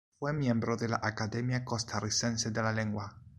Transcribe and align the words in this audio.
Fue 0.17 0.33
miembro 0.33 0.77
de 0.77 0.87
la 0.87 0.99
Academia 1.03 1.63
Costarricense 1.63 2.49
de 2.49 2.63
la 2.63 2.71
Lengua. 2.73 3.21